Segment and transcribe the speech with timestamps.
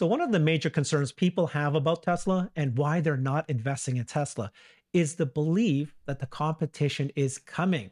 [0.00, 3.98] So, one of the major concerns people have about Tesla and why they're not investing
[3.98, 4.50] in Tesla
[4.94, 7.90] is the belief that the competition is coming.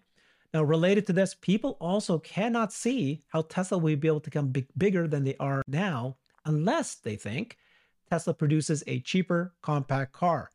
[0.54, 4.48] Now, related to this, people also cannot see how Tesla will be able to become
[4.48, 6.16] big, bigger than they are now
[6.46, 7.58] unless they think
[8.08, 10.48] Tesla produces a cheaper, compact car.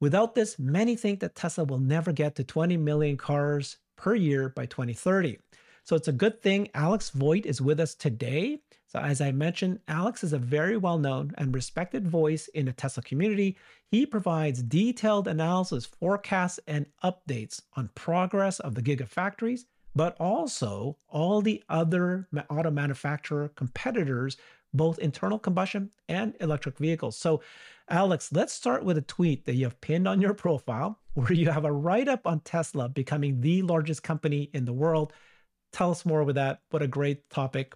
[0.00, 4.48] Without this, many think that Tesla will never get to 20 million cars per year
[4.48, 5.38] by 2030.
[5.84, 8.60] So it's a good thing Alex Voigt is with us today.
[8.86, 12.72] So, as I mentioned, Alex is a very well known and respected voice in the
[12.72, 13.58] Tesla community.
[13.90, 21.42] He provides detailed analysis, forecasts, and updates on progress of the Gigafactories, but also all
[21.42, 24.38] the other auto manufacturer competitors,
[24.72, 27.18] both internal combustion and electric vehicles.
[27.18, 27.42] So,
[27.90, 31.50] Alex, let's start with a tweet that you have pinned on your profile where you
[31.50, 35.12] have a write up on Tesla becoming the largest company in the world
[35.74, 36.60] tell us more with that.
[36.70, 37.74] What a great topic.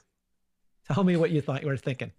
[0.86, 2.12] Tell me what you thought you were thinking.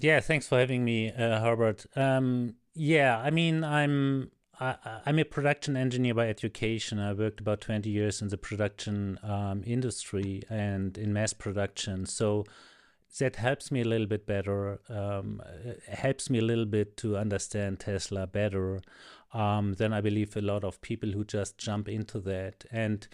[0.00, 1.86] Yeah, thanks for having me, uh, Herbert.
[1.96, 4.30] Um, yeah, I mean, I'm
[4.60, 6.98] I, am a production engineer by education.
[6.98, 12.04] I worked about 20 years in the production um, industry and in mass production.
[12.04, 12.44] So
[13.18, 15.42] that helps me a little bit better, um,
[15.88, 18.82] helps me a little bit to understand Tesla better
[19.32, 22.66] um, than I believe a lot of people who just jump into that.
[22.70, 23.08] And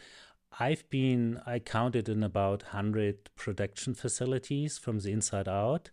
[0.59, 5.91] I've been, I counted in about 100 production facilities from the inside out,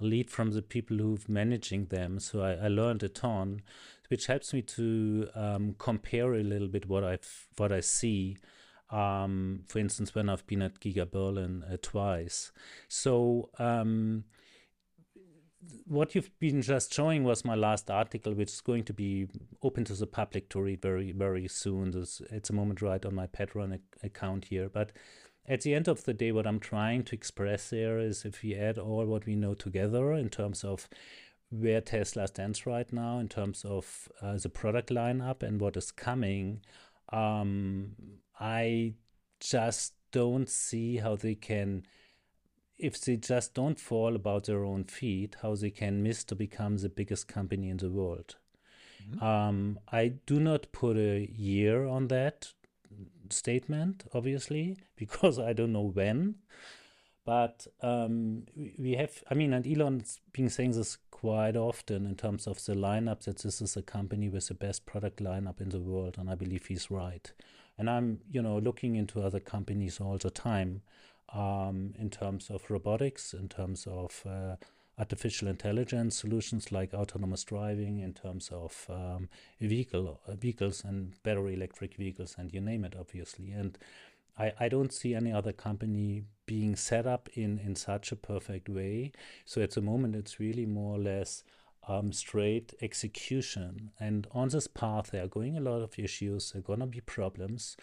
[0.00, 2.18] lead from the people who've managing them.
[2.18, 3.62] So I, I learned a ton,
[4.08, 8.36] which helps me to um, compare a little bit what I've, what I see.
[8.90, 12.52] Um, for instance, when I've been at Giga Berlin uh, twice.
[12.88, 14.24] So, um,
[15.86, 19.28] what you've been just showing was my last article, which is going to be
[19.62, 21.90] open to the public to read very, very soon.
[21.90, 24.68] This, it's a moment right on my Patreon ac- account here.
[24.68, 24.92] But
[25.46, 28.54] at the end of the day, what I'm trying to express there is if we
[28.54, 30.88] add all what we know together in terms of
[31.50, 35.90] where Tesla stands right now, in terms of uh, the product lineup and what is
[35.90, 36.60] coming,
[37.12, 37.92] um,
[38.40, 38.94] I
[39.40, 41.84] just don't see how they can
[42.78, 46.76] if they just don't fall about their own feet, how they can miss to become
[46.76, 48.36] the biggest company in the world.
[49.02, 49.24] Mm-hmm.
[49.24, 52.52] Um, I do not put a year on that
[53.30, 56.36] statement, obviously, because I don't know when.
[57.24, 58.44] But um,
[58.78, 62.74] we have, I mean, and Elon's been saying this quite often in terms of the
[62.74, 66.30] lineup that this is a company with the best product lineup in the world, and
[66.30, 67.32] I believe he's right.
[67.78, 70.82] And I'm, you know, looking into other companies all the time
[71.34, 74.56] um, in terms of robotics, in terms of uh,
[74.98, 79.28] artificial intelligence solutions like autonomous driving, in terms of um,
[79.60, 83.50] vehicle vehicles and battery electric vehicles, and you name it, obviously.
[83.50, 83.76] And
[84.38, 88.68] I, I don't see any other company being set up in, in such a perfect
[88.68, 89.12] way.
[89.44, 91.42] So at the moment, it's really more or less
[91.88, 93.90] um, straight execution.
[93.98, 96.52] And on this path, there are going a lot of issues.
[96.52, 97.76] There are going to be problems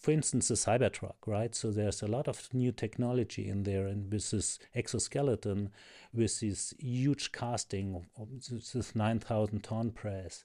[0.00, 1.54] for instance, the Cybertruck, right?
[1.54, 5.70] So there's a lot of new technology in there, and with this exoskeleton,
[6.12, 8.06] with this huge casting,
[8.50, 10.44] this 9,000 ton press,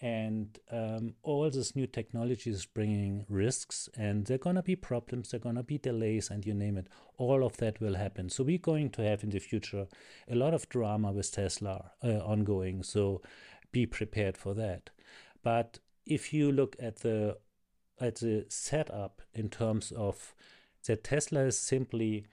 [0.00, 4.76] and um, all this new technology is bringing risks, and there are going to be
[4.76, 6.88] problems, there are going to be delays, and you name it.
[7.16, 8.28] All of that will happen.
[8.28, 9.86] So we're going to have in the future
[10.28, 12.82] a lot of drama with Tesla uh, ongoing.
[12.82, 13.22] So
[13.72, 14.90] be prepared for that.
[15.42, 17.38] But if you look at the
[18.00, 20.34] at the setup in terms of
[20.86, 22.26] that Tesla is simply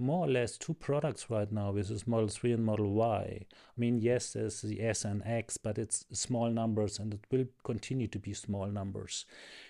[0.00, 3.16] more or less two products right now with this Model 3 and Model Y.
[3.16, 3.46] I
[3.76, 8.06] mean, yes, there's the S and X, but it's small numbers and it will continue
[8.08, 9.24] to be small numbers.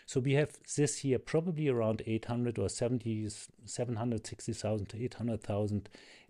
[0.06, 3.28] So we have this year probably around 800 or 70,
[3.64, 5.88] 760,000 to 800,000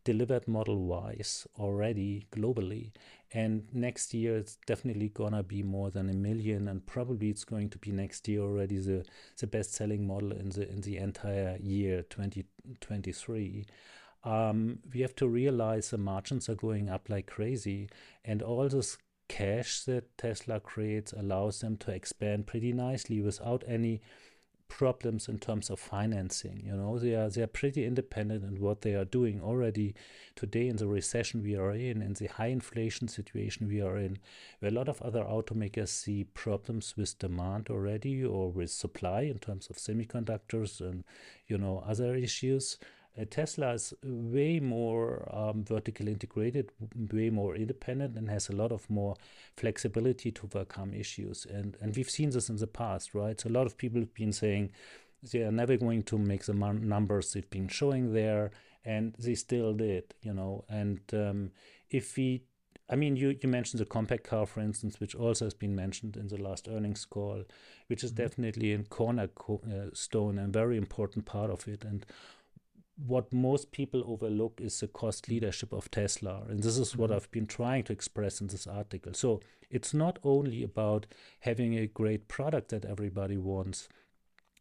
[0.08, 0.80] delivered Model
[1.18, 2.92] Ys already globally.
[3.30, 7.68] And next year, it's definitely gonna be more than a million, and probably it's going
[7.70, 9.04] to be next year already the,
[9.38, 13.66] the best selling model in the in the entire year 2023.
[14.24, 17.90] Um, we have to realize the margins are going up like crazy,
[18.24, 18.96] and all this
[19.28, 24.00] cash that Tesla creates allows them to expand pretty nicely without any
[24.68, 26.62] problems in terms of financing.
[26.64, 29.94] You know, they are they are pretty independent in what they are doing already
[30.36, 34.18] today in the recession we are in, in the high inflation situation we are in,
[34.60, 39.38] where a lot of other automakers see problems with demand already or with supply in
[39.38, 41.04] terms of semiconductors and
[41.46, 42.78] you know other issues.
[43.16, 46.72] Uh, Tesla is way more um, vertically integrated,
[47.12, 49.14] way more independent, and has a lot of more
[49.56, 51.46] flexibility to overcome issues.
[51.46, 53.40] And and we've seen this in the past, right?
[53.40, 54.72] So a lot of people have been saying
[55.32, 58.50] they are never going to make the numbers they've been showing there,
[58.84, 60.64] and they still did, you know.
[60.68, 61.50] And um,
[61.90, 62.42] if we
[62.90, 66.16] I mean, you, you mentioned the compact car, for instance, which also has been mentioned
[66.16, 67.44] in the last earnings call,
[67.88, 68.22] which is mm-hmm.
[68.22, 71.84] definitely a cornerstone and very important part of it.
[71.84, 72.06] And
[73.06, 76.42] what most people overlook is the cost leadership of Tesla.
[76.48, 77.16] And this is what mm-hmm.
[77.16, 79.14] I've been trying to express in this article.
[79.14, 79.40] So
[79.70, 81.06] it's not only about
[81.40, 83.88] having a great product that everybody wants,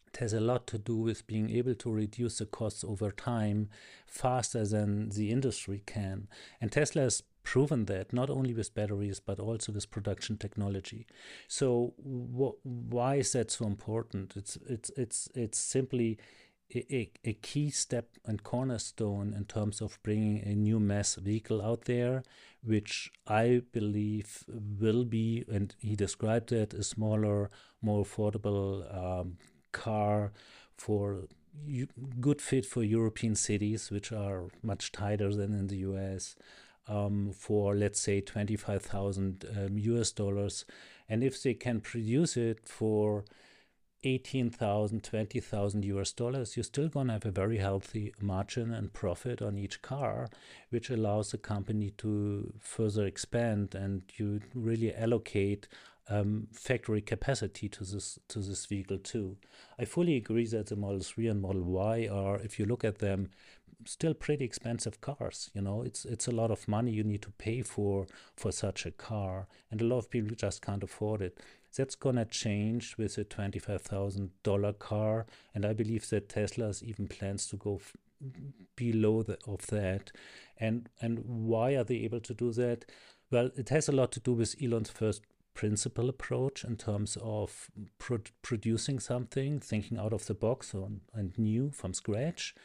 [0.07, 3.69] it has a lot to do with being able to reduce the costs over time
[4.05, 6.27] faster than the industry can.
[6.61, 11.07] And Tesla has proven that not only with batteries but also with production technology.
[11.47, 14.33] So wh- why is that so important?
[14.35, 16.17] It's it's it's it's simply
[16.75, 21.85] a, a, key step and cornerstone in terms of bringing a new mass vehicle out
[21.85, 22.23] there,
[22.63, 27.49] which I believe will be, and he described it, a smaller,
[27.81, 29.37] more affordable um,
[29.71, 30.33] car
[30.77, 31.27] for
[32.19, 36.35] good fit for European cities, which are much tighter than in the US
[36.87, 40.65] um, for let's say 25,000 um, US dollars.
[41.09, 43.25] And if they can produce it for
[44.07, 49.41] 18,000, 20,000 US dollars, you're still going to have a very healthy margin and profit
[49.41, 50.29] on each car,
[50.69, 55.67] which allows the company to further expand and you really allocate
[56.09, 59.35] um, factory capacity to this to this vehicle too.
[59.77, 62.99] I fully agree that the Model 3 and Model Y are, if you look at
[62.99, 63.29] them,
[63.85, 65.49] still pretty expensive cars.
[65.53, 68.85] You know, it's it's a lot of money you need to pay for for such
[68.85, 71.39] a car, and a lot of people just can't afford it.
[71.77, 77.07] That's gonna change with a twenty-five thousand dollar car, and I believe that Tesla's even
[77.07, 77.79] plans to go
[78.75, 80.11] below the, of that.
[80.57, 82.85] And and why are they able to do that?
[83.31, 85.21] Well, it has a lot to do with Elon's first
[85.53, 91.37] principle approach in terms of pro- producing something, thinking out of the box on, and
[91.37, 92.55] new from scratch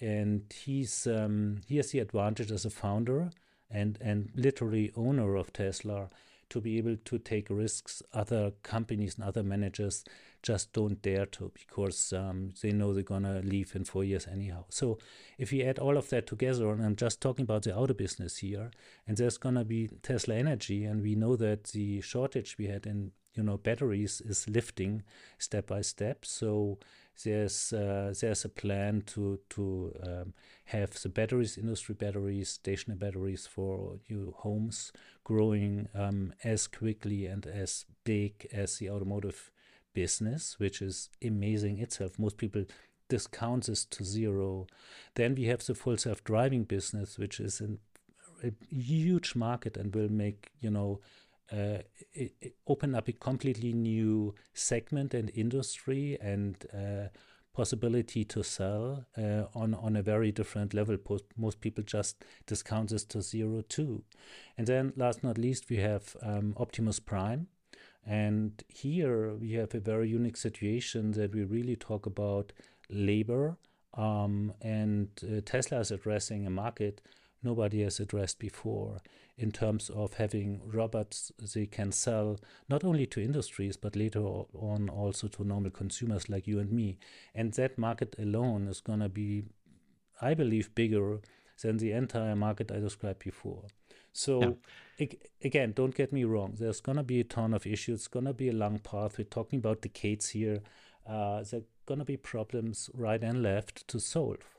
[0.00, 3.30] and he's um, he has the advantage as a founder
[3.70, 6.10] and and literally owner of Tesla
[6.50, 10.04] to be able to take risks other companies and other managers
[10.42, 14.64] just don't dare to because um, they know they're gonna leave in four years anyhow.
[14.68, 14.98] So
[15.38, 18.36] if you add all of that together, and I'm just talking about the auto business
[18.38, 18.70] here,
[19.06, 23.10] and there's gonna be Tesla Energy, and we know that the shortage we had in
[23.34, 25.02] you know batteries is lifting
[25.38, 26.24] step by step.
[26.24, 26.78] So
[27.24, 30.34] there's uh, there's a plan to to um,
[30.66, 34.92] have the batteries, industry batteries, stationary batteries for new homes
[35.24, 39.50] growing um, as quickly and as big as the automotive
[39.94, 42.18] business, which is amazing itself.
[42.18, 42.64] Most people
[43.08, 44.66] discount this to zero.
[45.14, 47.78] Then we have the full self-driving business, which is an,
[48.44, 51.00] a huge market and will make you know
[51.52, 51.78] uh,
[52.12, 57.08] it, it open up a completely new segment and industry and uh,
[57.52, 60.96] possibility to sell uh, on on a very different level.
[61.36, 64.04] Most, people just discount this to zero too.
[64.58, 67.46] And then last not least, we have um, Optimus Prime.
[68.04, 72.52] And here we have a very unique situation that we really talk about
[72.88, 73.56] labor.
[73.94, 77.00] Um, and uh, Tesla is addressing a market
[77.42, 79.00] nobody has addressed before
[79.38, 82.38] in terms of having robots they can sell
[82.68, 86.98] not only to industries but later on also to normal consumers like you and me.
[87.34, 89.44] And that market alone is going to be,
[90.20, 91.20] I believe, bigger
[91.62, 93.64] than the entire market I described before.
[94.12, 94.56] So
[94.98, 95.06] yeah.
[95.44, 96.56] again, don't get me wrong.
[96.58, 98.00] There's going to be a ton of issues.
[98.00, 99.18] It's going to be a long path.
[99.18, 100.62] We're talking about decades here.
[101.06, 104.55] Uh, there are going to be problems right and left to solve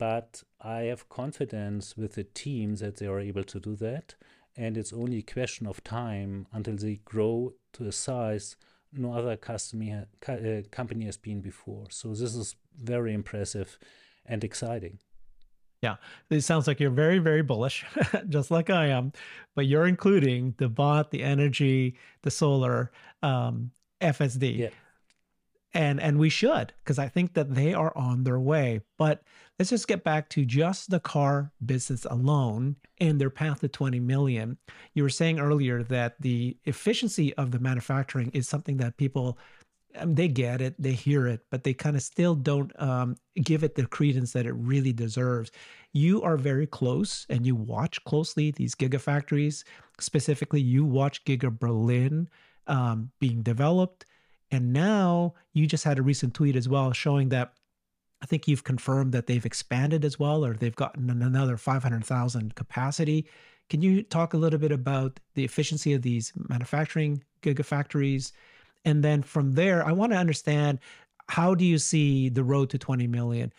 [0.00, 4.14] but I have confidence with the team that they are able to do that.
[4.56, 8.56] And it's only a question of time until they grow to a size
[8.92, 11.84] no other customer, uh, company has been before.
[11.90, 13.78] So this is very impressive
[14.26, 14.98] and exciting.
[15.82, 15.96] Yeah,
[16.28, 17.84] it sounds like you're very, very bullish,
[18.28, 19.12] just like I am.
[19.54, 22.90] But you're including the bot, the energy, the solar,
[23.22, 24.58] um, FSD.
[24.58, 24.70] Yeah
[25.72, 28.80] and and we should because i think that they are on their way.
[28.98, 29.22] But
[29.58, 34.00] let's just get back to just the car business alone and their path to 20
[34.00, 34.58] million.
[34.94, 39.38] You were saying earlier that the efficiency of the manufacturing is something that people
[40.04, 43.74] they get it they hear it but they kind of still don't um, give it
[43.74, 45.50] the credence that it really deserves.
[45.92, 49.64] You are very close and you watch closely these gigafactories.
[49.98, 52.28] Specifically you watch giga berlin
[52.66, 54.04] um, being developed
[54.50, 57.52] and now you just had a recent tweet as well showing that
[58.22, 63.26] I think you've confirmed that they've expanded as well, or they've gotten another 500,000 capacity.
[63.70, 68.32] Can you talk a little bit about the efficiency of these manufacturing gigafactories?
[68.84, 70.80] And then from there, I want to understand
[71.28, 73.52] how do you see the road to 20 million?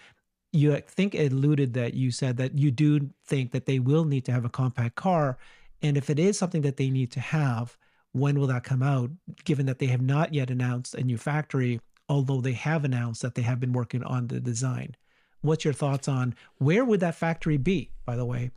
[0.51, 4.31] you think alluded that you said that you do think that they will need to
[4.31, 5.37] have a compact car.
[5.81, 7.77] And if it is something that they need to have,
[8.13, 9.09] when will that come out?
[9.43, 13.35] Given that they have not yet announced a new factory, although they have announced that
[13.35, 14.95] they have been working on the design.
[15.41, 18.51] What's your thoughts on where would that factory be, by the way?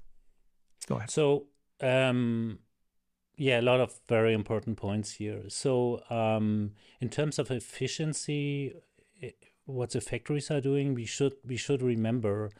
[0.87, 1.11] Go ahead.
[1.11, 1.46] So,
[1.80, 2.58] um,
[3.37, 5.44] yeah, a lot of very important points here.
[5.49, 8.75] So, um, in terms of efficiency,
[9.66, 12.50] what the factories are doing, we should we should remember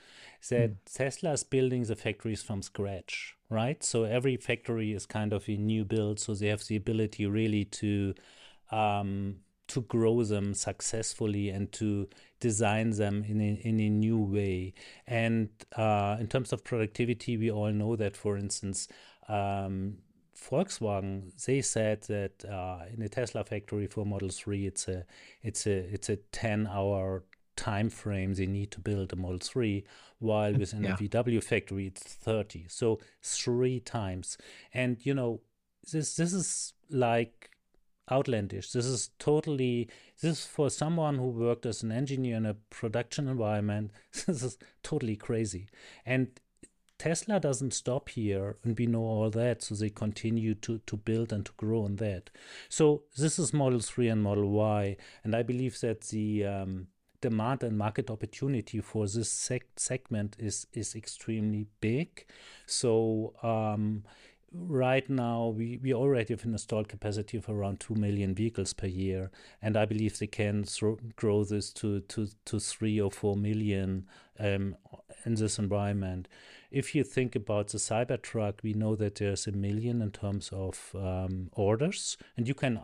[0.49, 0.77] that mm.
[0.93, 3.83] Tesla is building the factories from scratch, right?
[3.83, 7.65] So every factory is kind of a new build, so they have the ability really
[7.67, 8.15] to
[8.71, 9.37] um,
[9.69, 12.09] to grow them successfully and to
[12.41, 14.75] design them in a, in a new way.
[15.07, 18.89] And uh, in terms of productivity, we all know that, for instance,
[19.29, 19.99] um,
[20.37, 25.05] Volkswagen, they said that uh, in the Tesla factory for Model 3, it's a
[25.43, 27.25] it's a it's a 10 hour
[27.57, 29.85] time frame they need to build a Model 3,
[30.19, 30.95] while within yeah.
[30.95, 32.67] a VW factory it's 30.
[32.69, 34.37] So three times.
[34.73, 35.41] And you know,
[35.91, 37.51] this this is like
[38.11, 38.73] outlandish.
[38.73, 39.89] This is totally
[40.21, 43.93] this is for someone who worked as an engineer in a production environment.
[44.27, 45.69] This is totally crazy.
[46.05, 46.29] And
[46.99, 51.33] Tesla doesn't stop here, and we know all that, so they continue to, to build
[51.33, 52.31] and to grow on that.
[52.69, 56.87] So this is Model 3 and Model Y, and I believe that the um,
[57.21, 59.31] demand and market opportunity for this
[59.77, 62.27] segment is is extremely big.
[62.67, 64.05] So um,
[64.55, 68.87] right now we, we already have an installed capacity of around 2 million vehicles per
[68.87, 70.65] year and i believe they can
[71.17, 74.07] grow this to, to, to 3 or 4 million
[74.39, 74.77] um,
[75.25, 76.29] in this environment
[76.75, 80.91] if you think about the Cybertruck, we know that there's a million in terms of
[80.95, 82.81] um, orders, and you can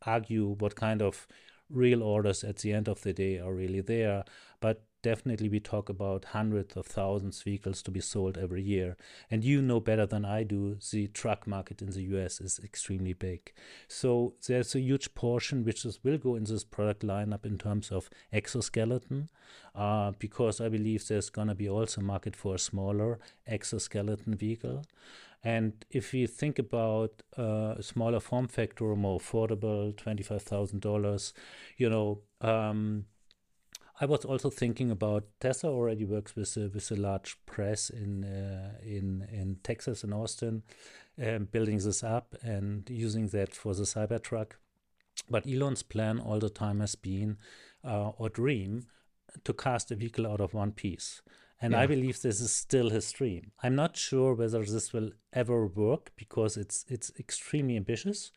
[0.00, 1.26] argue what kind of
[1.68, 4.24] real orders at the end of the day are really there.
[4.60, 8.96] But definitely we talk about hundreds of thousands vehicles to be sold every year.
[9.30, 13.12] And you know better than I do, the truck market in the US is extremely
[13.12, 13.52] big.
[13.88, 17.90] So there's a huge portion which is, will go in this product lineup in terms
[17.90, 19.28] of exoskeleton,
[19.74, 24.84] uh, because I believe there's going to be also market for a smaller exoskeleton vehicle.
[25.44, 31.32] And if you think about uh, a smaller form factor, more affordable, $25,000,
[31.78, 33.06] you know, um,
[34.02, 38.24] I was also thinking about Tesla already works with a, with a large press in
[38.24, 40.64] uh, in in Texas and Austin,
[41.24, 44.54] um, building this up and using that for the Cybertruck.
[45.30, 47.36] But Elon's plan all the time has been,
[47.84, 48.86] uh, or dream,
[49.44, 51.22] to cast a vehicle out of one piece.
[51.60, 51.82] And yeah.
[51.82, 53.52] I believe this is still his dream.
[53.62, 58.32] I'm not sure whether this will ever work because it's it's extremely ambitious.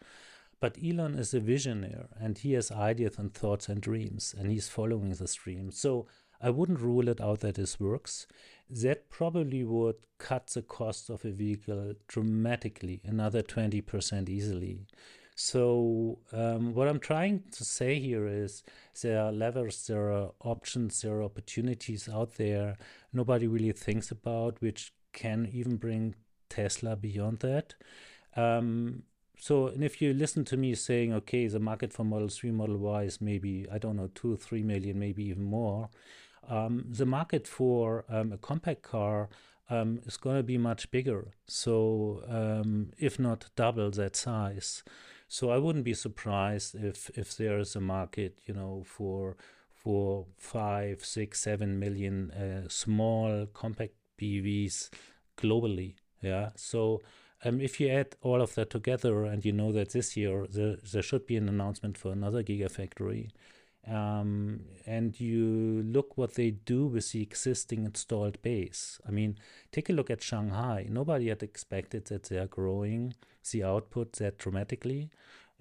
[0.66, 4.68] But Elon is a visionary and he has ideas and thoughts and dreams and he's
[4.68, 5.70] following the stream.
[5.70, 6.08] So
[6.42, 8.26] I wouldn't rule it out that this works.
[8.68, 14.88] That probably would cut the cost of a vehicle dramatically, another 20% easily.
[15.36, 18.64] So, um, what I'm trying to say here is
[19.04, 22.78] there are levers, there are options, there are opportunities out there
[23.14, 26.16] nobody really thinks about, which can even bring
[26.50, 27.76] Tesla beyond that.
[28.36, 29.04] Um,
[29.40, 32.78] so, and if you listen to me saying, okay, the market for Model 3, Model
[32.78, 35.90] Y is maybe, I don't know, two, or three million, maybe even more,
[36.48, 39.30] um, the market for um, a compact car
[39.70, 41.34] um, is going to be much bigger.
[41.48, 44.84] So, um, if not double that size.
[45.28, 49.36] So, I wouldn't be surprised if, if there is a market, you know, for
[49.86, 54.90] for five, six, seven million uh, small compact BEVs
[55.38, 55.94] globally.
[56.24, 56.50] Yeah.
[56.56, 57.02] So,
[57.44, 60.78] um, if you add all of that together and you know that this year there,
[60.92, 63.30] there should be an announcement for another gigafactory,
[63.88, 69.00] um, and you look what they do with the existing installed base.
[69.08, 69.38] I mean,
[69.72, 70.88] take a look at Shanghai.
[70.90, 73.14] Nobody had expected that they are growing
[73.52, 75.12] the output that dramatically.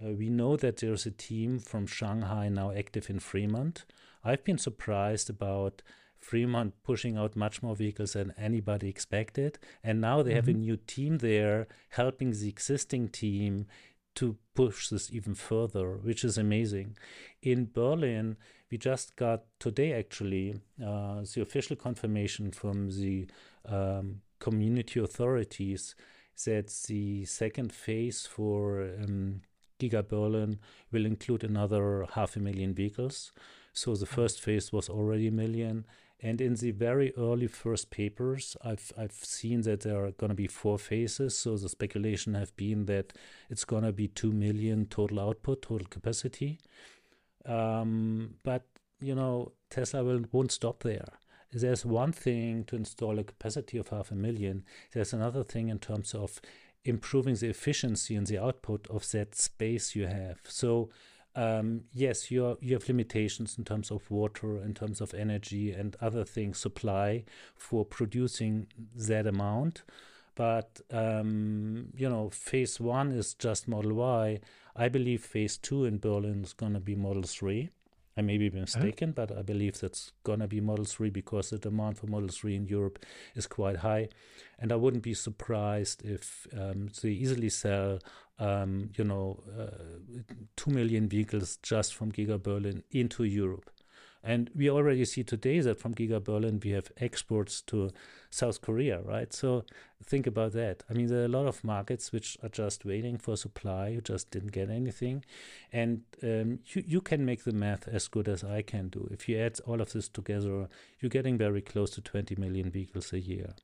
[0.02, 3.85] Uh, we know that there's a team from Shanghai now active in Fremont.
[4.25, 5.83] I've been surprised about
[6.28, 9.59] Fremont pushing out much more vehicles than anybody expected.
[9.83, 10.37] And now they mm-hmm.
[10.37, 10.61] have a mm-hmm.
[10.61, 13.66] new team there helping the existing team
[14.14, 16.97] to push this even further, which is amazing.
[17.43, 18.37] In Berlin,
[18.71, 23.26] we just got today actually uh, the official confirmation from the
[23.69, 25.95] um, community authorities
[26.45, 29.43] that the second phase for um,
[29.78, 30.59] Giga Berlin
[30.93, 33.33] will include another half a million vehicles.
[33.73, 35.85] So the first phase was already a million.
[36.21, 40.35] And in the very early first papers, I've I've seen that there are going to
[40.37, 41.37] be four phases.
[41.37, 43.12] So the speculation have been that
[43.50, 46.61] it's going to be two million total output, total capacity.
[47.47, 48.64] Um, but
[49.00, 51.04] you know, Tesla will won't stop there.
[51.52, 54.64] there's one thing to install a capacity of half a million.
[54.92, 56.40] There's another thing in terms of
[56.85, 60.38] improving the efficiency and the output of that space you have.
[60.44, 60.90] So
[61.36, 65.96] um, yes, you you have limitations in terms of water, in terms of energy, and
[66.00, 67.24] other things supply
[67.56, 69.82] for producing that amount.
[70.34, 74.40] But um, you know, phase one is just Model Y.
[74.76, 77.70] I believe phase two in Berlin is going to be Model Three.
[78.16, 81.59] I may be mistaken, but I believe that's going to be Model 3 because the
[81.59, 83.04] demand for Model 3 in Europe
[83.35, 84.09] is quite high.
[84.59, 87.99] And I wouldn't be surprised if um, they easily sell,
[88.38, 90.23] um, you know, uh,
[90.56, 93.71] 2 million vehicles just from Giga Berlin into Europe.
[94.26, 97.90] And we already see today that from Giga Berlin, we have exports to
[98.31, 99.31] South Korea, right?
[99.35, 99.66] So
[100.02, 100.83] think about that.
[100.88, 104.00] I mean, there are a lot of markets which are just waiting for supply, You
[104.00, 105.26] just didn't get anything.
[105.71, 109.07] And um, you, you can make the math as good as I can do.
[109.11, 110.69] If you add all of this together,
[111.00, 113.54] you're getting very close to 20 million vehicles a year.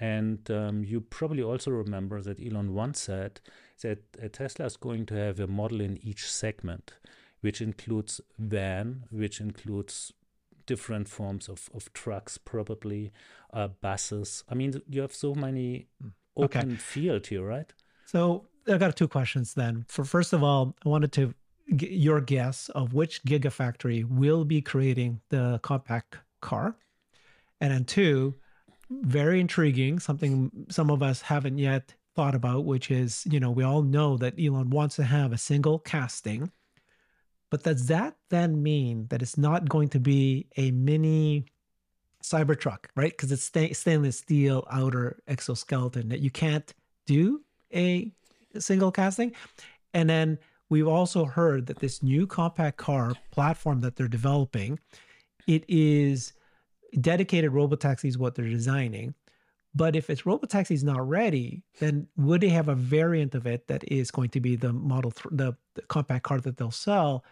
[0.00, 3.40] And um, you probably also remember that Elon once said
[3.82, 6.94] that uh, Tesla is going to have a model in each segment
[7.46, 10.12] which includes van, which includes
[10.66, 13.12] different forms of, of trucks, probably
[13.52, 14.42] uh, buses.
[14.48, 16.08] I mean, you have so many hmm.
[16.36, 16.76] open okay.
[16.76, 17.72] field here, right?
[18.04, 19.84] So I got two questions then.
[19.86, 21.34] For first of all, I wanted to
[21.76, 26.74] get your guess of which gigafactory will be creating the compact car,
[27.60, 28.34] and then two,
[28.90, 33.62] very intriguing, something some of us haven't yet thought about, which is you know we
[33.62, 36.50] all know that Elon wants to have a single casting
[37.50, 41.46] but does that then mean that it's not going to be a mini
[42.22, 43.12] Cybertruck, right?
[43.12, 46.74] Because it's sta- stainless steel outer exoskeleton that you can't
[47.06, 48.12] do a
[48.58, 49.32] single casting.
[49.94, 50.38] And then
[50.68, 54.78] we've also heard that this new compact car platform that they're developing,
[55.46, 56.32] it is
[57.00, 59.14] dedicated robotaxi is what they're designing.
[59.76, 63.66] But if its robotaxi is not ready, then would they have a variant of it
[63.66, 67.24] that is going to be the model, th- the, the compact car that they'll sell?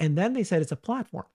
[0.00, 1.26] And then they said it's a platform.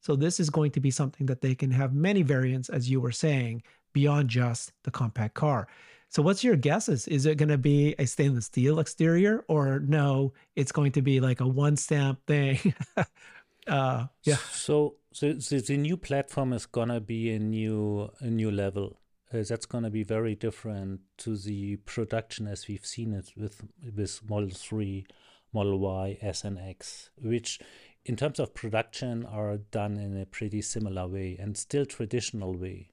[0.00, 3.00] So this is going to be something that they can have many variants, as you
[3.00, 3.62] were saying,
[3.92, 5.68] beyond just the compact car.
[6.08, 7.06] So what's your guesses?
[7.06, 10.32] Is it going to be a stainless steel exterior, or no?
[10.56, 12.74] It's going to be like a one stamp thing.
[13.68, 14.36] uh, yeah.
[14.50, 18.98] So, so, so the new platform is gonna be a new a new level
[19.32, 23.62] uh, that's going to be very different to the production as we've seen it with
[23.96, 25.06] with Model 3,
[25.52, 27.60] Model Y, S and X, which
[28.04, 32.90] in terms of production are done in a pretty similar way and still traditional way.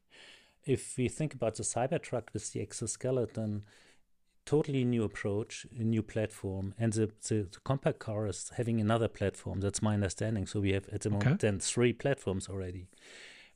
[0.65, 3.63] If we think about the Cybertruck with the exoskeleton,
[4.45, 9.07] totally new approach, a new platform, and the, the, the, compact car is having another
[9.07, 9.61] platform.
[9.61, 10.45] That's my understanding.
[10.45, 12.87] So we have at the moment then three platforms already,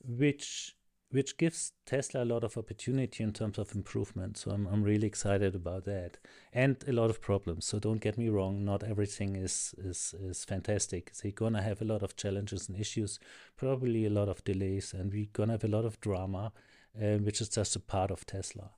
[0.03, 0.75] which
[1.13, 4.35] which gives Tesla a lot of opportunity in terms of improvement.
[4.35, 6.17] So I'm, I'm really excited about that,
[6.51, 7.65] and a lot of problems.
[7.65, 11.11] So don't get me wrong, not everything is is is fantastic.
[11.13, 13.19] They're gonna have a lot of challenges and issues,
[13.57, 16.51] probably a lot of delays, and we're gonna have a lot of drama,
[16.99, 18.71] uh, which is just a part of Tesla.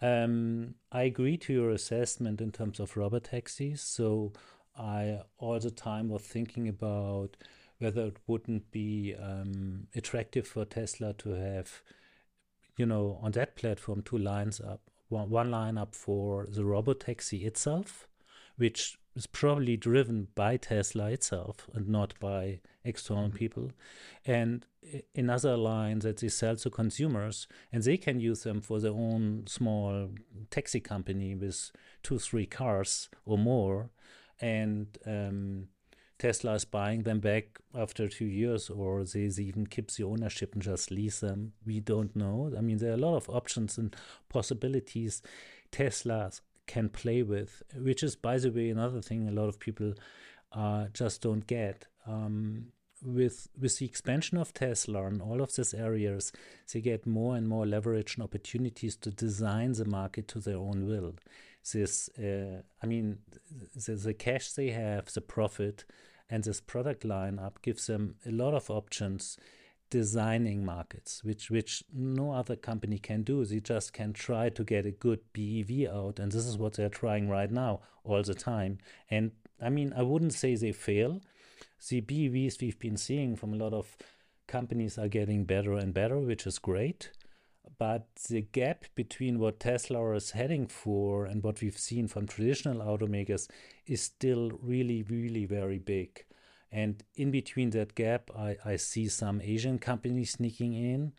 [0.00, 3.80] Um, I agree to your assessment in terms of robot taxis.
[3.80, 4.32] So
[4.76, 7.36] I all the time was thinking about
[7.84, 11.82] whether it wouldn't be um, attractive for Tesla to have,
[12.78, 17.44] you know, on that platform two lines up, one, one line up for the robotaxi
[17.44, 18.08] itself,
[18.56, 23.36] which is probably driven by Tesla itself and not by external mm-hmm.
[23.36, 23.70] people,
[24.24, 24.66] and
[25.14, 29.44] another line that they sell to consumers, and they can use them for their own
[29.46, 30.08] small
[30.50, 31.70] taxi company with
[32.02, 33.90] two, three cars or more,
[34.40, 35.68] and um,
[36.18, 40.54] Tesla is buying them back after two years, or they, they even keep the ownership
[40.54, 41.52] and just lease them.
[41.66, 42.52] We don't know.
[42.56, 43.94] I mean, there are a lot of options and
[44.28, 45.22] possibilities
[45.70, 46.30] Tesla
[46.66, 49.94] can play with, which is, by the way, another thing a lot of people
[50.52, 51.86] uh, just don't get.
[52.06, 52.66] Um,
[53.04, 56.32] with with the expansion of Tesla and all of these areas,
[56.72, 60.86] they get more and more leverage and opportunities to design the market to their own
[60.86, 61.14] will.
[61.72, 63.18] This, uh, I mean,
[63.74, 65.84] the, the cash they have, the profit,
[66.28, 69.38] and this product lineup gives them a lot of options
[69.90, 73.44] designing markets, which which no other company can do.
[73.44, 76.88] They just can try to get a good BEV out, and this is what they're
[76.88, 78.78] trying right now all the time.
[79.08, 81.20] And I mean, I wouldn't say they fail.
[81.88, 83.96] The BEVs we've been seeing from a lot of
[84.46, 87.10] companies are getting better and better, which is great.
[87.78, 92.80] But the gap between what Tesla is heading for and what we've seen from traditional
[92.86, 93.48] automakers
[93.86, 96.24] is still really, really very big.
[96.70, 101.12] And in between that gap, I, I see some Asian companies sneaking in.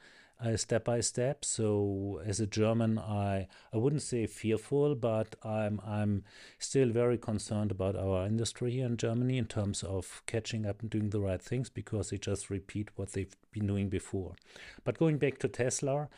[0.44, 1.46] uh, step by step.
[1.46, 6.24] So as a German, I I wouldn't say fearful, but I'm I'm
[6.60, 10.90] still very concerned about our industry here in Germany in terms of catching up and
[10.90, 14.36] doing the right things because they just repeat what they've been doing before.
[14.84, 16.10] But going back to Tesla.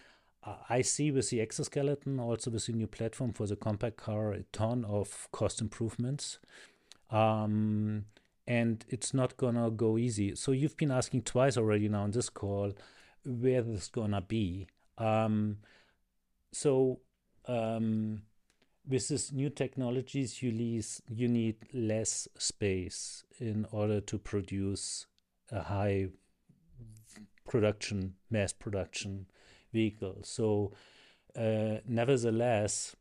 [0.70, 4.44] I see with the exoskeleton, also with the new platform for the compact car, a
[4.54, 6.40] ton of cost improvements.
[7.10, 8.06] Um,
[8.48, 10.36] and it's not gonna go easy.
[10.36, 12.74] So you've been asking twice already now on this call
[13.26, 14.68] where this gonna be.
[14.98, 15.58] Um,
[16.54, 17.00] so
[17.48, 18.22] um,
[18.88, 25.08] with this new technologies, you lease, you need less space in order to produce
[25.52, 26.08] a high
[27.46, 29.28] production, mass production
[29.80, 30.18] vehicle.
[30.24, 30.72] So
[31.36, 32.96] uh, nevertheless,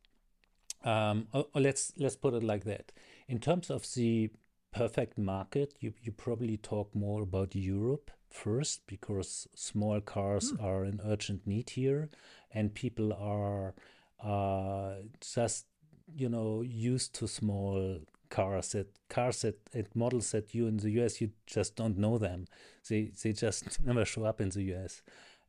[0.84, 2.92] um, or, or let's let's put it like that.
[3.28, 4.30] In terms of the
[4.72, 10.62] perfect market, you, you probably talk more about Europe first because small cars mm.
[10.62, 12.10] are in urgent need here
[12.52, 13.74] and people are
[14.22, 15.66] uh, just
[16.14, 20.90] you know used to small cars that cars that and models that you in the
[21.00, 22.46] US you just don't know them
[22.88, 25.02] they they just never show up in the US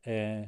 [0.06, 0.44] uh,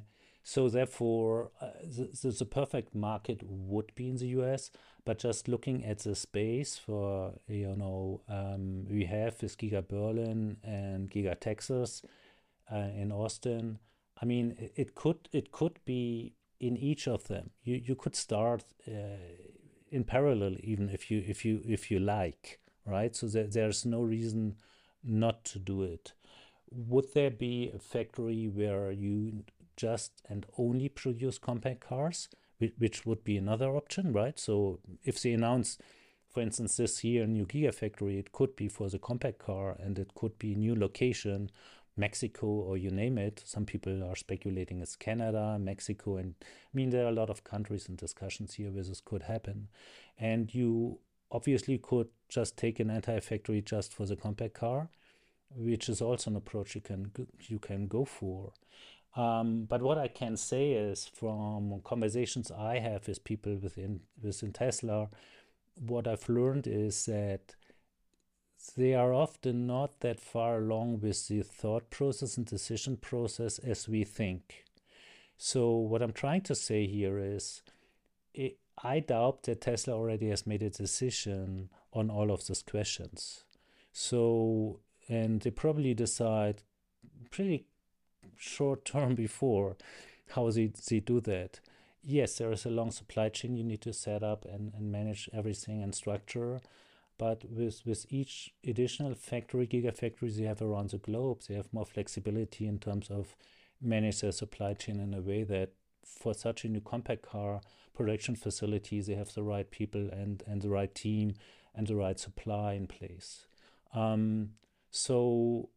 [0.54, 4.72] so therefore uh, the, the perfect market would be in the US
[5.10, 10.58] but just looking at the space for, you know, um, we have this Giga Berlin
[10.64, 12.04] and Giga Texas
[12.72, 13.80] uh, in Austin.
[14.22, 17.50] I mean, it, it, could it could be in each of them.
[17.64, 19.18] You you could start uh,
[19.90, 23.16] in parallel, even if you if you if you like, right?
[23.16, 24.58] So there, there's no reason
[25.04, 26.14] not to do it.
[26.70, 29.44] Would there be a factory where you
[29.88, 32.30] just and only produce compact cars?
[32.78, 34.38] which would be another option, right?
[34.38, 35.78] So if they announce,
[36.30, 40.14] for instance, this year new Gigafactory, it could be for the compact car and it
[40.14, 41.52] could be new location,
[41.96, 43.42] Mexico or you name it.
[43.46, 47.44] Some people are speculating it's Canada, Mexico, and I mean there are a lot of
[47.44, 49.70] countries and discussions here where this could happen.
[50.18, 51.00] And you
[51.32, 54.90] obviously could just take an entire factory just for the compact car,
[55.56, 57.12] which is also an approach you can
[57.48, 58.52] you can go for.
[59.16, 64.54] Um, but what I can say is from conversations I have with people within within
[64.54, 65.10] Tesla,
[65.80, 67.56] what I've learned is that
[68.78, 73.88] they are often not that far along with the thought process and decision process as
[73.88, 74.66] we think.
[75.38, 77.62] So what I'm trying to say here is
[78.34, 83.46] it, I doubt that Tesla already has made a decision on all of these questions.
[83.92, 86.62] So and they probably decide
[87.32, 87.66] pretty
[88.40, 89.76] short term before
[90.32, 91.60] how they, they do that.
[92.04, 95.30] Yes, there is a long supply chain you need to set up and, and manage
[95.34, 96.62] everything and structure.
[97.18, 101.86] But with, with each additional factory, gigafactories they have around the globe, they have more
[101.86, 103.36] flexibility in terms of
[103.82, 105.74] manage their supply chain in a way that
[106.06, 107.60] for such a new compact car
[107.94, 111.34] production facility, they have the right people and, and the right team
[111.76, 113.46] and the right supply in place.
[113.94, 114.52] Um,
[114.90, 115.70] so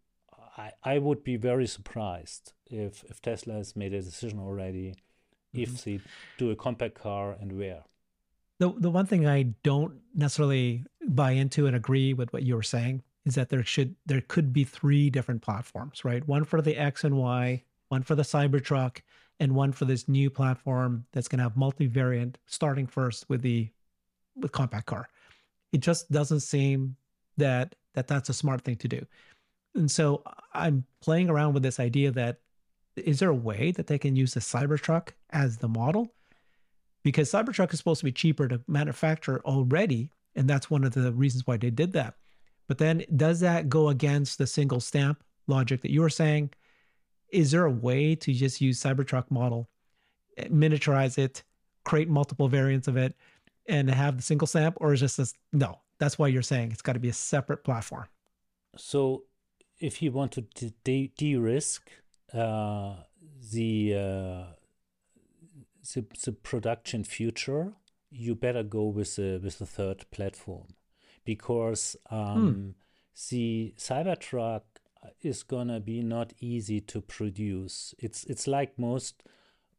[0.57, 4.95] I, I would be very surprised if, if Tesla has made a decision already
[5.55, 5.63] mm-hmm.
[5.63, 6.01] if they
[6.39, 7.85] do a compact car and where.
[8.59, 12.63] The, the one thing I don't necessarily buy into and agree with what you were
[12.63, 16.27] saying is that there should there could be three different platforms, right?
[16.27, 18.99] One for the X and Y, one for the Cybertruck,
[19.41, 23.71] and one for this new platform that's going to have multi-variant starting first with the
[24.37, 25.09] with compact car.
[25.73, 26.97] It just doesn't seem
[27.37, 29.07] that that that's a smart thing to do.
[29.75, 32.41] And so I'm playing around with this idea that
[32.97, 36.13] is there a way that they can use the Cybertruck as the model?
[37.03, 40.11] Because Cybertruck is supposed to be cheaper to manufacture already.
[40.35, 42.15] And that's one of the reasons why they did that.
[42.69, 46.51] But then does that go against the single stamp logic that you were saying?
[47.31, 49.69] Is there a way to just use Cybertruck model,
[50.39, 51.43] miniaturize it,
[51.85, 53.15] create multiple variants of it,
[53.67, 54.77] and have the single stamp?
[54.81, 55.35] Or is just this?
[55.53, 58.07] No, that's why you're saying it's got to be a separate platform.
[58.77, 59.25] So
[59.83, 60.43] if you want to
[60.85, 61.91] de- de-risk
[62.33, 62.95] uh,
[63.53, 64.45] the, uh,
[65.93, 67.73] the the production future,
[68.11, 70.69] you better go with the with the third platform,
[71.25, 72.71] because um, hmm.
[73.29, 74.63] the Cybertruck
[75.21, 77.95] is gonna be not easy to produce.
[77.99, 79.25] It's it's like most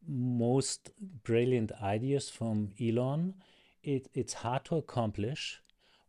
[0.06, 0.92] most
[1.24, 3.36] brilliant ideas from Elon.
[3.82, 5.62] It it's hard to accomplish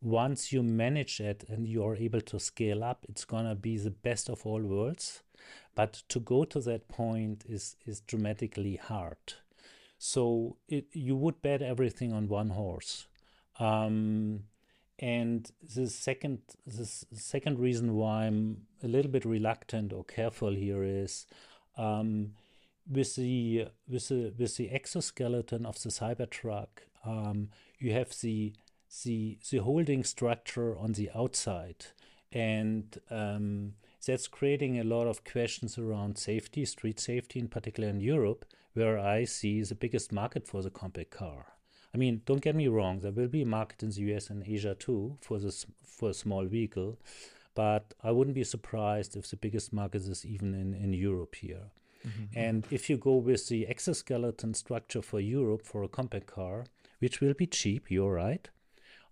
[0.05, 3.91] once you manage it and you are able to scale up, it's gonna be the
[3.91, 5.23] best of all worlds.
[5.75, 9.35] But to go to that point is is dramatically hard.
[9.99, 13.07] So it, you would bet everything on one horse.
[13.59, 14.45] Um,
[14.99, 20.85] and the second the second reason why I'm a little bit reluctant or careful here
[20.85, 21.27] is
[21.79, 22.33] um,
[22.91, 26.69] with the with the with the exoskeleton of the Cybertruck,
[27.05, 28.53] um, you have the
[29.03, 31.87] the the holding structure on the outside,
[32.33, 33.75] and um,
[34.07, 38.99] that's creating a lot of questions around safety, street safety, in particular in Europe, where
[38.99, 41.47] I see the biggest market for the compact car.
[41.95, 44.43] I mean, don't get me wrong, there will be a market in the US and
[44.47, 46.99] Asia too for this for a small vehicle,
[47.55, 51.71] but I wouldn't be surprised if the biggest market is even in, in Europe here.
[52.07, 52.39] Mm-hmm.
[52.39, 56.65] And if you go with the exoskeleton structure for Europe for a compact car,
[56.99, 58.49] which will be cheap, you're right,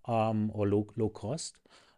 [0.07, 1.57] um, or low low cost,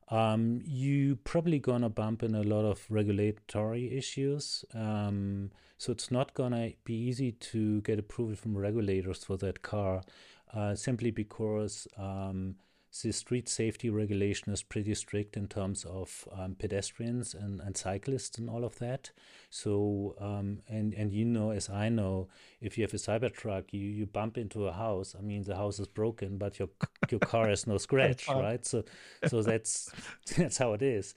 [0.09, 4.65] um, you probably gonna bump in a lot of regulatory issues.
[4.75, 10.03] Um, so it's not gonna be easy to get approval from regulators for that car,
[10.53, 12.57] uh, simply because um,
[13.03, 18.39] the street safety regulation is pretty strict in terms of um, pedestrians and, and cyclists
[18.39, 19.11] and all of that.
[19.51, 22.29] So, um, and, and you know, as I know,
[22.61, 25.17] if you have a Cybertruck, you, you bump into a house.
[25.19, 26.69] I mean, the house is broken, but your
[27.11, 28.65] your car has no scratch, right?
[28.65, 28.85] So,
[29.27, 29.91] so that's
[30.37, 31.15] that's how it is,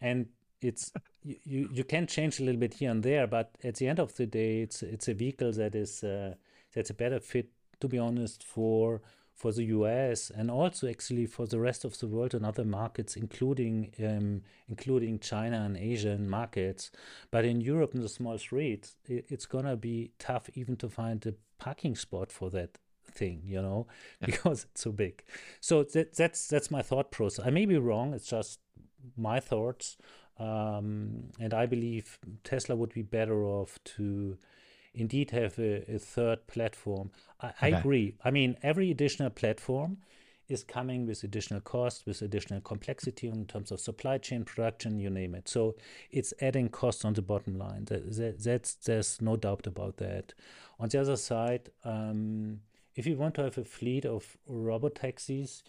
[0.00, 0.26] and
[0.60, 3.98] it's you, you can change a little bit here and there, but at the end
[3.98, 6.34] of the day, it's it's a vehicle that is uh,
[6.74, 7.48] that's a better fit,
[7.80, 9.00] to be honest, for
[9.34, 13.16] for the US and also actually for the rest of the world and other markets,
[13.16, 16.90] including um, including China and Asian markets.
[17.30, 21.24] But in Europe, in the small streets, it, it's gonna be tough even to find
[21.26, 23.86] a parking spot for that thing, you know,
[24.20, 24.26] yeah.
[24.26, 25.24] because it's so big.
[25.60, 27.44] So that, that's that's my thought process.
[27.46, 28.14] I may be wrong.
[28.14, 28.60] It's just
[29.16, 29.96] my thoughts,
[30.38, 34.38] um, and I believe Tesla would be better off to
[34.94, 37.10] indeed have a, a third platform.
[37.40, 37.56] I, okay.
[37.60, 38.14] I, agree.
[38.24, 39.98] I mean, every additional platform
[40.48, 45.08] is coming with additional cost, with additional complexity in terms of supply chain, production, you
[45.08, 45.48] name it.
[45.48, 45.76] So
[46.10, 47.86] it's adding cost on the bottom line.
[47.86, 50.34] That, that, that's there's no doubt about that.
[50.78, 52.60] On the other side, um,
[52.94, 55.62] if you want to have a fleet of robot taxis,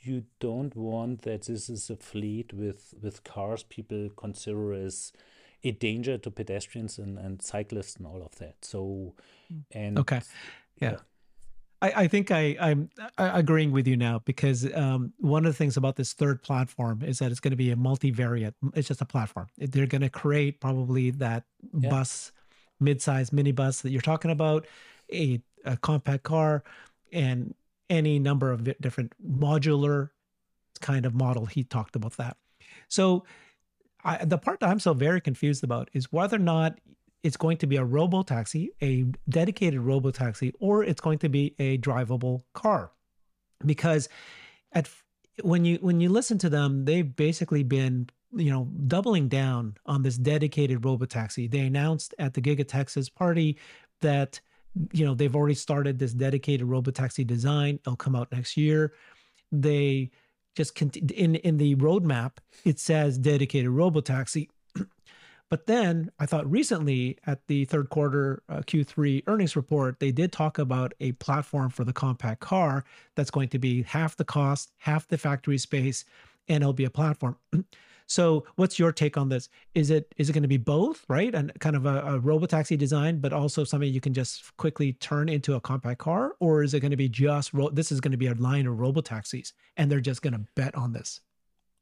[0.00, 5.12] you don't want that this is a fleet with with cars people consider as
[5.64, 8.56] a danger to pedestrians and, and cyclists and all of that.
[8.62, 9.14] So,
[9.48, 9.60] hmm.
[9.72, 10.20] and okay,
[10.80, 10.92] yeah.
[10.92, 10.98] yeah.
[11.82, 15.76] I, I think I, I'm agreeing with you now because um, one of the things
[15.76, 18.54] about this third platform is that it's going to be a multivariate.
[18.74, 19.48] It's just a platform.
[19.58, 21.44] They're going to create probably that
[21.78, 21.90] yeah.
[21.90, 22.32] bus,
[22.80, 24.66] mid-size minibus that you're talking about,
[25.12, 26.64] a, a compact car,
[27.12, 27.54] and
[27.90, 30.10] any number of different modular
[30.80, 31.44] kind of model.
[31.44, 32.38] He talked about that.
[32.88, 33.24] So
[34.04, 36.78] I, the part that I'm so very confused about is whether or not
[37.22, 41.28] it's going to be a robo taxi, a dedicated robo taxi, or it's going to
[41.28, 42.90] be a drivable car.
[43.64, 44.08] Because
[44.72, 44.90] at
[45.42, 50.02] when you when you listen to them, they've basically been you know doubling down on
[50.02, 51.46] this dedicated robo taxi.
[51.46, 53.58] They announced at the Giga Texas party
[54.02, 54.40] that
[54.92, 57.76] you know they've already started this dedicated robo taxi design.
[57.76, 58.92] It'll come out next year.
[59.50, 60.10] They
[60.54, 62.32] just in in the roadmap
[62.64, 64.48] it says dedicated robotaxi
[65.50, 70.32] but then i thought recently at the third quarter uh, q3 earnings report they did
[70.32, 74.72] talk about a platform for the compact car that's going to be half the cost
[74.78, 76.04] half the factory space
[76.48, 77.36] and it'll be a platform
[78.06, 79.48] So, what's your take on this?
[79.74, 81.34] Is it is it going to be both, right?
[81.34, 84.92] And kind of a, a robo taxi design, but also something you can just quickly
[84.94, 88.00] turn into a compact car, or is it going to be just ro- this is
[88.00, 90.92] going to be a line of robo taxis, and they're just going to bet on
[90.92, 91.20] this?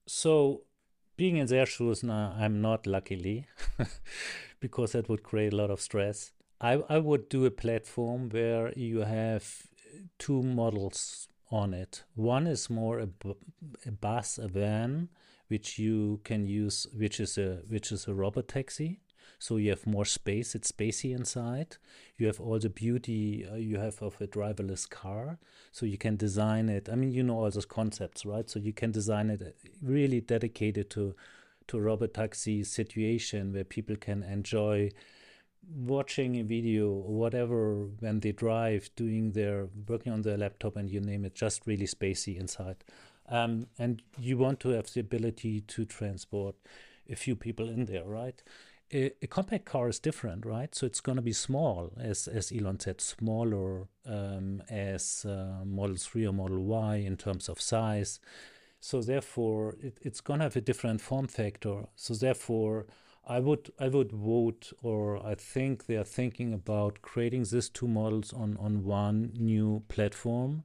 [0.06, 0.62] So,
[1.16, 3.46] being in their shoes now, I'm not luckily,
[4.60, 6.32] because that would create a lot of stress.
[6.60, 12.04] I I would do a platform where you have uh, two models on it.
[12.14, 13.08] One is more a,
[13.86, 15.08] a bus, a van,
[15.52, 18.90] which you can use, which is a which is a robot taxi.
[19.38, 20.54] So you have more space.
[20.54, 21.70] It's spacey inside.
[22.16, 25.38] You have all the beauty uh, you have of a driverless car.
[25.72, 26.88] So you can design it.
[26.92, 28.48] I mean, you know all those concepts, right?
[28.48, 29.50] So you can design it uh,
[29.96, 31.14] really dedicated to
[31.68, 34.90] to robot taxi situation where people can enjoy
[35.94, 40.88] watching a video or whatever when they drive, doing their working on their laptop and
[40.90, 42.78] you name it, just really spacey inside.
[43.32, 46.54] Um, and you want to have the ability to transport
[47.08, 48.42] a few people in there, right?
[48.92, 50.74] A, a compact car is different, right?
[50.74, 55.96] So it's going to be small, as as Elon said, smaller um, as uh, Model
[55.96, 58.20] Three or Model Y in terms of size.
[58.80, 61.86] So therefore, it, it's going to have a different form factor.
[61.96, 62.84] So therefore,
[63.26, 67.88] I would I would vote, or I think they are thinking about creating these two
[67.88, 70.64] models on on one new platform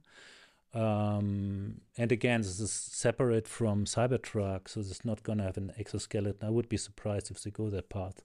[0.74, 5.72] um, and again, this is separate from Cybertruck, so it's not going to have an
[5.78, 6.46] exoskeleton.
[6.46, 8.22] I would be surprised if they go that path.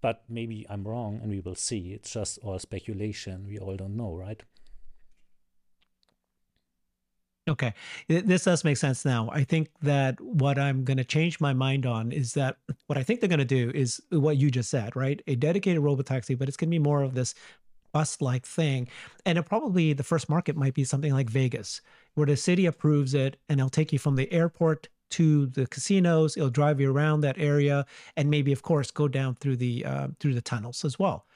[0.00, 1.92] but maybe I'm wrong and we will see.
[1.92, 3.46] It's just all speculation.
[3.46, 4.42] We all don't know, right?
[7.48, 7.74] Okay.
[8.08, 9.30] This does make sense now.
[9.32, 12.56] I think that what I'm going to change my mind on is that
[12.88, 15.22] what I think they're going to do is what you just said, right?
[15.28, 17.34] A dedicated robotaxi, but it's going to be more of this
[17.96, 18.88] bus like thing.
[19.24, 21.80] And it probably the first market might be something like Vegas,
[22.14, 26.36] where the city approves it and it'll take you from the airport to the casinos.
[26.36, 30.08] It'll drive you around that area and maybe, of course, go down through the uh,
[30.20, 31.26] through the tunnels as well.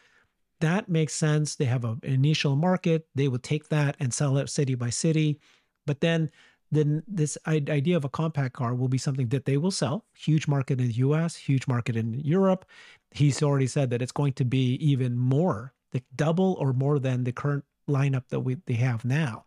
[0.61, 1.57] That makes sense.
[1.57, 3.07] They have an initial market.
[3.15, 5.41] They would take that and sell it city by city
[5.87, 6.31] but then
[6.73, 10.05] then this idea of a compact car will be something that they will sell.
[10.15, 12.65] Huge market in the US, huge market in Europe.
[13.11, 17.25] He's already said that it's going to be even more, the double or more than
[17.25, 19.45] the current lineup that we they have now.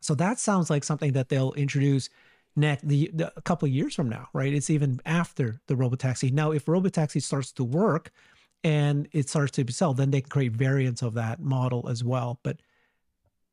[0.00, 2.08] So that sounds like something that they'll introduce
[2.56, 4.52] next the, the, a couple of years from now, right?
[4.52, 6.32] It's even after the robotaxi.
[6.32, 8.10] Now, if robotaxi starts to work
[8.64, 12.04] and it starts to be sold, then they can create variants of that model as
[12.04, 12.40] well.
[12.42, 12.60] But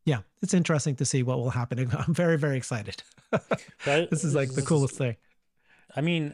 [0.06, 1.80] yeah, it's interesting to see what will happen.
[1.98, 3.04] I'm very, very excited.
[3.86, 5.16] this is like the coolest thing.
[5.96, 6.34] I mean,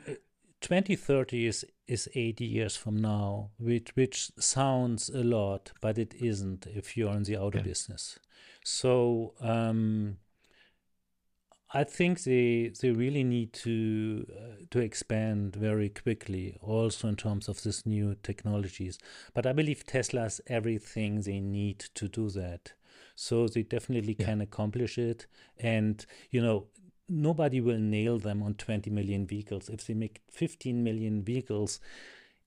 [0.66, 6.66] 2030 is is 80 years from now, which which sounds a lot, but it isn't
[6.66, 7.64] if you're in the auto yeah.
[7.64, 8.18] business.
[8.64, 10.18] So um,
[11.72, 17.48] I think they they really need to uh, to expand very quickly, also in terms
[17.48, 18.98] of these new technologies.
[19.36, 22.74] But I believe Tesla has everything they need to do that.
[23.14, 24.26] So they definitely yeah.
[24.26, 25.28] can accomplish it.
[25.60, 26.68] And, you know,
[27.08, 29.70] nobody will nail them on 20 million vehicles.
[29.70, 31.80] If they make 15 million vehicles,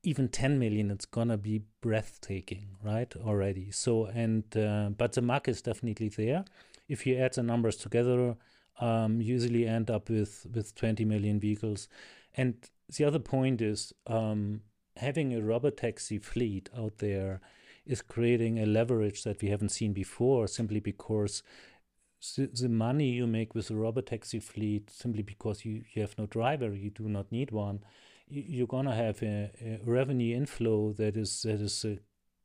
[0.02, 3.12] even 10 million, it's gonna be breathtaking, right?
[3.16, 3.70] Already.
[3.70, 6.44] So, and, uh, but the market is definitely there.
[6.88, 8.36] If you add the numbers together,
[8.80, 11.88] um, usually end up with, with 20 million vehicles.
[12.36, 12.54] And
[12.96, 14.62] the other point is um,
[14.96, 17.40] having a robot taxi fleet out there
[17.86, 21.42] is creating a leverage that we haven't seen before simply because
[22.37, 26.26] the, the money you make with a robotaxi fleet simply because you, you have no
[26.26, 27.81] driver you do not need one
[28.28, 31.98] you, are gonna have a, a, revenue inflow that is that is a,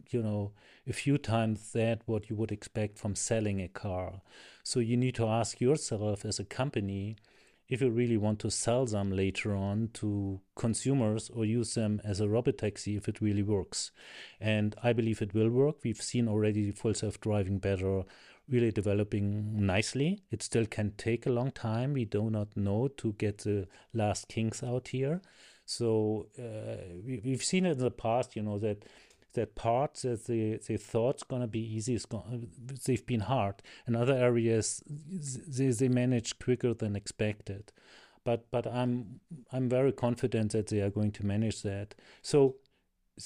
[0.10, 0.52] you know
[0.88, 4.22] a few times that what you would expect from selling a car
[4.64, 7.18] so you need to ask yourself as a company
[7.70, 12.20] if you really want to sell them later on to consumers or use them as
[12.20, 13.92] a robot taxi if it really works.
[14.40, 15.78] And I believe it will work.
[15.84, 18.04] We've seen already full self driving better
[18.50, 20.24] really developing nicely.
[20.32, 21.94] It still can take a long time.
[21.94, 25.22] We do not know to get the last kinks out here.
[25.66, 28.86] So uh, we, we've seen it in the past, you know, that
[29.34, 32.50] that parts that they, they thought's gonna be easy is going
[32.86, 33.64] they've been hard.
[33.88, 37.72] In other areas, they, they manage quicker than expected.
[38.24, 39.20] But but I'm
[39.52, 41.96] I'm very confident that they are going to manage that.
[42.22, 42.56] So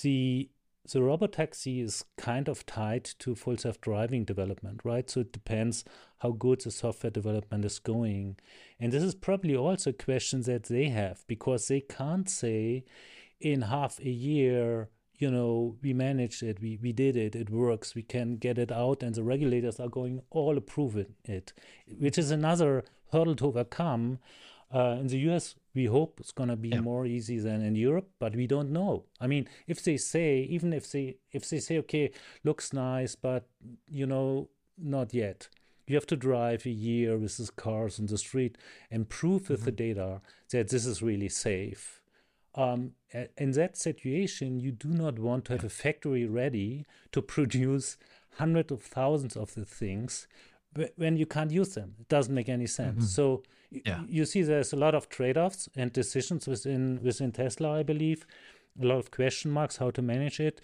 [0.02, 0.50] the
[0.92, 5.10] the robotaxi is kind of tied to full self-driving development, right?
[5.10, 5.84] So it depends
[6.20, 8.38] how good the software development is going.
[8.80, 12.86] And this is probably also a question that they have because they can't say
[13.40, 17.96] in half a year you know, we managed it, we, we did it, it works,
[17.96, 21.54] we can get it out, and the regulators are going all approving it,
[21.98, 24.20] which is another hurdle to overcome.
[24.74, 26.82] Uh, in the US, we hope it's going to be yeah.
[26.82, 29.06] more easy than in Europe, but we don't know.
[29.22, 32.06] I mean, if they say, even if they if they say, okay,
[32.44, 33.44] looks nice, but
[34.00, 35.50] you know, not yet.
[35.90, 38.58] You have to drive a year with these cars on the street
[38.92, 39.66] and prove with mm-hmm.
[39.66, 42.02] the data that this is really safe
[42.58, 42.94] um,
[43.38, 47.98] in that situation, you do not want to have a factory ready to produce
[48.38, 50.28] hundreds of thousands of the things
[50.96, 51.94] when you can't use them.
[52.00, 52.96] It doesn't make any sense.
[52.96, 53.18] Mm-hmm.
[53.20, 54.02] So yeah.
[54.08, 57.80] you see, there's a lot of trade-offs and decisions within within Tesla.
[57.80, 58.26] I believe
[58.82, 60.62] a lot of question marks how to manage it.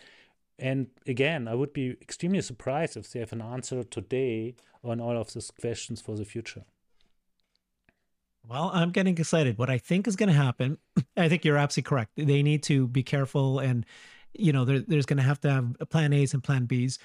[0.60, 5.18] And again, I would be extremely surprised if they have an answer today on all
[5.18, 6.64] of these questions for the future.
[8.48, 9.58] Well, I'm getting excited.
[9.58, 10.78] What I think is going to happen,
[11.18, 12.12] I think you're absolutely correct.
[12.18, 13.86] They need to be careful, and
[14.34, 17.00] you know, there, there's going to have to have plan A's and plan B's.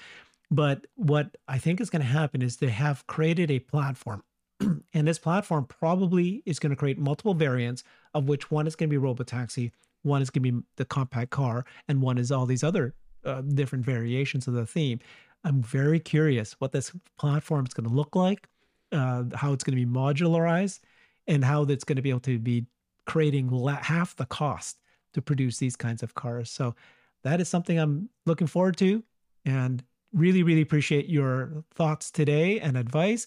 [0.51, 4.23] But what I think is going to happen is they have created a platform,
[4.93, 7.83] and this platform probably is going to create multiple variants,
[8.13, 9.71] of which one is going to be robotaxi,
[10.03, 12.93] one is going to be the compact car, and one is all these other
[13.25, 14.99] uh, different variations of the theme.
[15.43, 18.47] I'm very curious what this platform is going to look like,
[18.91, 20.79] uh, how it's going to be modularized
[21.27, 22.65] and how that's going to be able to be
[23.05, 23.49] creating
[23.81, 24.79] half the cost
[25.13, 26.51] to produce these kinds of cars.
[26.51, 26.75] So
[27.23, 29.03] that is something I'm looking forward to
[29.45, 29.83] and
[30.13, 33.25] really, really appreciate your thoughts today and advice.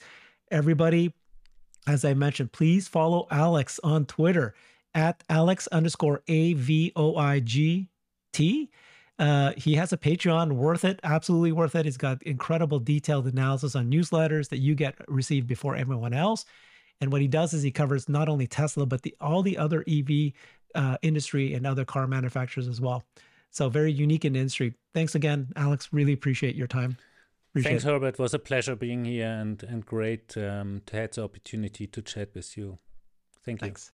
[0.51, 1.13] Everybody,
[1.87, 4.55] as I mentioned, please follow Alex on Twitter
[4.95, 7.89] at Alex underscore A V O I G
[8.33, 8.71] T.
[9.19, 11.85] Uh, he has a Patreon, worth it, absolutely worth it.
[11.85, 16.45] He's got incredible detailed analysis on newsletters that you get received before everyone else.
[17.01, 19.85] And what he does is he covers not only Tesla, but the all the other
[19.89, 20.33] EV
[20.75, 23.05] uh, industry and other car manufacturers as well.
[23.51, 24.75] So very unique in the industry.
[24.95, 25.89] Thanks again, Alex.
[25.93, 26.97] Really appreciate your time.
[27.53, 27.89] Appreciate Thanks, it.
[27.89, 28.15] Herbert.
[28.15, 32.01] It was a pleasure being here and and great um, to have the opportunity to
[32.01, 32.79] chat with you.
[33.45, 33.67] Thank you.
[33.67, 33.91] Thanks.